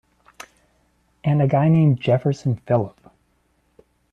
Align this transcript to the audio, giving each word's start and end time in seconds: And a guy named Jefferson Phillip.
And 1.23 1.43
a 1.43 1.47
guy 1.47 1.69
named 1.69 2.01
Jefferson 2.01 2.55
Phillip. 2.65 2.99